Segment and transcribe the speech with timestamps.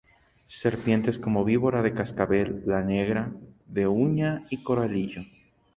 [0.61, 3.31] Serpientes como víbora de cascabel, la negra,
[3.67, 5.21] de uña y coralillo.